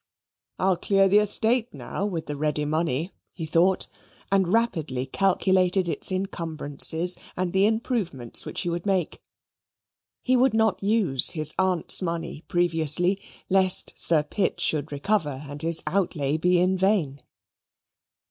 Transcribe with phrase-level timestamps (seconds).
[0.57, 3.85] "I'll clear the estate now with the ready money," he thought
[4.31, 9.21] and rapidly calculated its incumbrances and the improvements which he would make.
[10.23, 15.83] He would not use his aunt's money previously lest Sir Pitt should recover and his
[15.85, 17.21] outlay be in vain.